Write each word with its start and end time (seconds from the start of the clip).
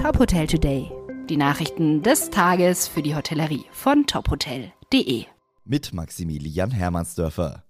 Top 0.00 0.18
Hotel 0.18 0.46
Today. 0.46 0.90
Die 1.28 1.36
Nachrichten 1.36 2.02
des 2.02 2.30
Tages 2.30 2.88
für 2.88 3.02
die 3.02 3.14
Hotellerie 3.14 3.66
von 3.70 4.06
tophotel.de. 4.06 5.26
Mit 5.66 5.92
Maximilian 5.92 6.70
Hermannsdörfer. 6.70 7.64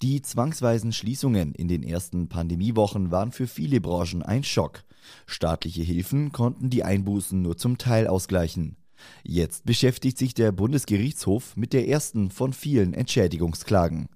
Die 0.00 0.22
zwangsweisen 0.22 0.92
Schließungen 0.92 1.52
in 1.52 1.66
den 1.66 1.82
ersten 1.82 2.28
Pandemiewochen 2.28 3.10
waren 3.10 3.32
für 3.32 3.48
viele 3.48 3.80
Branchen 3.80 4.22
ein 4.22 4.44
Schock. 4.44 4.84
Staatliche 5.26 5.82
Hilfen 5.82 6.30
konnten 6.30 6.70
die 6.70 6.84
Einbußen 6.84 7.42
nur 7.42 7.56
zum 7.56 7.76
Teil 7.76 8.06
ausgleichen. 8.06 8.76
Jetzt 9.24 9.64
beschäftigt 9.64 10.16
sich 10.16 10.32
der 10.32 10.52
Bundesgerichtshof 10.52 11.56
mit 11.56 11.72
der 11.72 11.88
ersten 11.88 12.30
von 12.30 12.52
vielen 12.52 12.94
Entschädigungsklagen. 12.94 14.08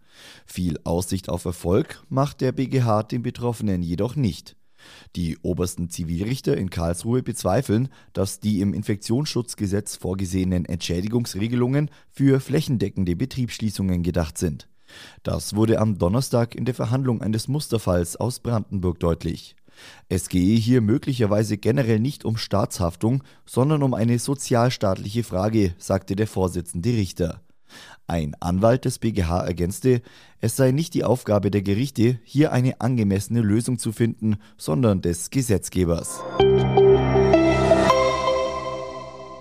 Viel 0.47 0.79
Aussicht 0.85 1.29
auf 1.29 1.45
Erfolg 1.45 2.05
macht 2.09 2.41
der 2.41 2.53
BGH 2.53 3.03
den 3.03 3.25
Betroffenen 3.25 3.83
jedoch 3.83 4.15
nicht. 4.15 4.55
Die 5.17 5.39
obersten 5.43 5.91
Zivilrichter 5.91 6.57
in 6.57 6.71
Karlsruhe 6.71 7.23
bezweifeln, 7.23 7.89
dass 8.13 8.41
die 8.41 8.61
im 8.61 8.75
Infektionsschutzgesetz 8.75 9.97
vorgesehenen 9.97 10.65
Entschädigungsregelungen 10.65 11.91
für 12.11 12.41
flächendeckende 12.41 13.17
Betriebsschließungen 13.17 14.03
gedacht 14.03 14.39
sind. 14.39 14.69
Das 15.23 15.55
wurde 15.55 15.81
am 15.81 15.99
Donnerstag 15.99 16.55
in 16.55 16.65
der 16.65 16.75
Verhandlung 16.75 17.21
eines 17.21 17.49
Musterfalls 17.49 18.17
aus 18.17 18.41
Brandenburg 18.41 19.01
deutlich. 19.01 19.55
Es 20.09 20.29
gehe 20.29 20.59
hier 20.59 20.81
möglicherweise 20.81 21.57
generell 21.57 22.01
nicht 22.01 22.25
um 22.25 22.37
Staatshaftung, 22.37 23.23
sondern 23.47 23.83
um 23.83 23.95
eine 23.95 24.19
sozialstaatliche 24.19 25.23
Frage, 25.23 25.75
sagte 25.79 26.17
der 26.17 26.27
Vorsitzende 26.27 26.91
Richter. 26.91 27.41
Ein 28.07 28.35
Anwalt 28.41 28.85
des 28.85 28.99
BGH 28.99 29.45
ergänzte, 29.45 30.03
es 30.41 30.57
sei 30.57 30.71
nicht 30.71 30.95
die 30.95 31.05
Aufgabe 31.05 31.51
der 31.51 31.63
Gerichte, 31.63 32.19
hier 32.25 32.53
eine 32.53 32.81
angemessene 32.81 33.41
Lösung 33.41 33.79
zu 33.79 33.93
finden, 33.93 34.37
sondern 34.57 35.03
des 35.03 35.31
Gesetzgebers. 35.31 36.21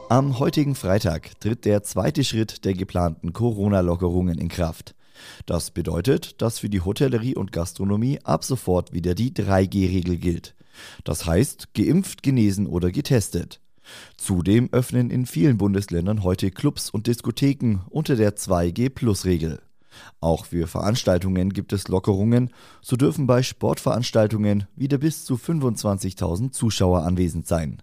Am 0.10 0.40
heutigen 0.40 0.76
Freitag 0.76 1.40
tritt 1.42 1.66
der 1.66 1.84
zweite 1.84 2.24
Schritt 2.24 2.64
der 2.64 2.74
geplanten 2.74 3.34
Corona-Lockerungen 3.34 4.38
in 4.38 4.48
Kraft. 4.48 4.96
Das 5.46 5.72
bedeutet, 5.72 6.42
dass 6.42 6.60
für 6.60 6.70
die 6.70 6.82
Hotellerie 6.82 7.36
und 7.36 7.52
Gastronomie 7.52 8.20
ab 8.24 8.44
sofort 8.44 8.94
wieder 8.94 9.16
die 9.16 9.32
3G-Regel 9.34 10.18
gilt. 10.18 10.56
Das 11.04 11.26
heißt, 11.26 11.74
geimpft, 11.74 12.24
genesen 12.24 12.68
oder 12.68 12.92
getestet. 12.92 13.60
Zudem 14.18 14.70
öffnen 14.72 15.10
in 15.10 15.26
vielen 15.26 15.58
Bundesländern 15.58 16.24
heute 16.24 16.52
Clubs 16.52 16.90
und 16.90 17.08
Diskotheken 17.08 17.82
unter 17.90 18.16
der 18.16 18.36
2G-Plus-Regel. 18.36 19.60
Auch 20.20 20.46
für 20.46 20.68
Veranstaltungen 20.68 21.54
gibt 21.54 21.74
es 21.74 21.88
Lockerungen, 21.88 22.52
so 22.82 22.96
dürfen 22.96 23.28
bei 23.28 23.44
Sportveranstaltungen 23.44 24.66
wieder 24.76 24.98
bis 24.98 25.26
zu 25.26 25.36
25.000 25.36 26.52
Zuschauer 26.52 27.04
anwesend 27.04 27.48
sein. 27.48 27.82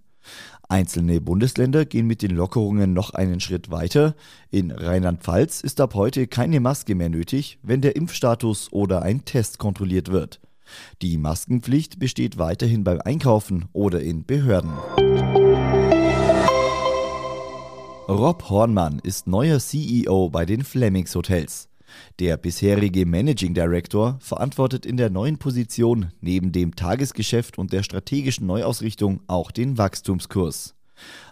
Einzelne 0.69 1.21
Bundesländer 1.21 1.85
gehen 1.85 2.07
mit 2.07 2.23
den 2.23 2.31
Lockerungen 2.31 2.95
noch 2.95 3.11
einen 3.11 3.41
Schritt 3.41 3.71
weiter. 3.71 4.15
In 4.51 4.71
Rheinland-Pfalz 4.71 5.61
ist 5.61 5.81
ab 5.81 5.95
heute 5.95 6.27
keine 6.27 6.61
Maske 6.61 6.95
mehr 6.95 7.11
nötig, 7.11 7.59
wenn 7.63 7.83
der 7.83 7.97
Impfstatus 7.97 8.73
oder 8.73 9.03
ein 9.03 9.25
Test 9.25 9.59
kontrolliert 9.59 10.11
wird. 10.11 10.41
Die 11.03 11.19
Maskenpflicht 11.19 11.99
besteht 11.99 12.39
weiterhin 12.39 12.85
beim 12.85 13.01
Einkaufen 13.03 13.67
oder 13.73 14.01
in 14.01 14.25
Behörden. 14.25 14.73
Rob 18.15 18.49
Hornmann 18.49 19.01
ist 19.01 19.27
neuer 19.27 19.59
CEO 19.59 20.31
bei 20.31 20.47
den 20.47 20.63
Flemings 20.63 21.17
Hotels. 21.17 21.69
Der 22.21 22.37
bisherige 22.37 23.07
Managing 23.07 23.55
Director 23.55 24.19
verantwortet 24.21 24.87
in 24.87 24.97
der 24.97 25.11
neuen 25.11 25.37
Position 25.37 26.13
neben 26.21 26.53
dem 26.53 26.77
Tagesgeschäft 26.77 27.59
und 27.59 27.73
der 27.73 27.83
strategischen 27.83 28.47
Neuausrichtung 28.47 29.19
auch 29.27 29.51
den 29.51 29.79
Wachstumskurs. 29.79 30.77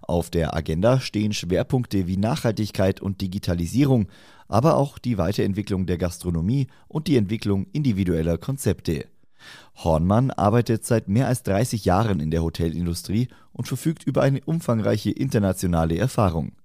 Auf 0.02 0.28
der 0.28 0.56
Agenda 0.56 0.98
stehen 0.98 1.32
Schwerpunkte 1.32 2.08
wie 2.08 2.16
Nachhaltigkeit 2.16 3.00
und 3.00 3.20
Digitalisierung, 3.20 4.08
aber 4.48 4.76
auch 4.76 4.98
die 4.98 5.18
Weiterentwicklung 5.18 5.86
der 5.86 5.98
Gastronomie 5.98 6.66
und 6.88 7.06
die 7.06 7.16
Entwicklung 7.16 7.68
individueller 7.72 8.38
Konzepte. 8.38 9.06
Hornmann 9.76 10.32
arbeitet 10.32 10.84
seit 10.84 11.06
mehr 11.06 11.28
als 11.28 11.44
30 11.44 11.84
Jahren 11.84 12.18
in 12.18 12.32
der 12.32 12.42
Hotelindustrie 12.42 13.28
und 13.52 13.68
verfügt 13.68 14.02
über 14.02 14.22
eine 14.22 14.40
umfangreiche 14.44 15.12
internationale 15.12 15.96
Erfahrung. 15.96 16.56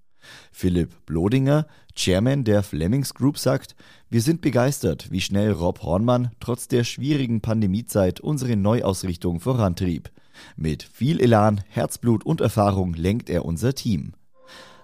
Philipp 0.52 1.06
Blodinger, 1.06 1.66
Chairman 1.94 2.44
der 2.44 2.62
Flemings 2.62 3.14
Group, 3.14 3.38
sagt, 3.38 3.74
wir 4.10 4.22
sind 4.22 4.40
begeistert, 4.40 5.10
wie 5.10 5.20
schnell 5.20 5.52
Rob 5.52 5.82
Hornmann 5.82 6.30
trotz 6.40 6.68
der 6.68 6.84
schwierigen 6.84 7.40
Pandemiezeit 7.40 8.20
unsere 8.20 8.56
Neuausrichtung 8.56 9.40
vorantrieb. 9.40 10.10
Mit 10.56 10.82
viel 10.82 11.20
Elan, 11.20 11.62
Herzblut 11.68 12.24
und 12.24 12.40
Erfahrung 12.40 12.94
lenkt 12.94 13.28
er 13.28 13.44
unser 13.44 13.74
Team. 13.74 14.12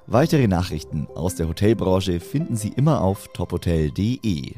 Weitere 0.06 0.48
Nachrichten 0.48 1.06
aus 1.14 1.36
der 1.36 1.48
Hotelbranche 1.48 2.20
finden 2.20 2.56
Sie 2.56 2.68
immer 2.68 3.00
auf 3.00 3.28
tophotel.de. 3.32 4.54